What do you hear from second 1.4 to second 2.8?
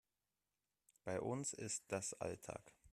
ist das Alltag.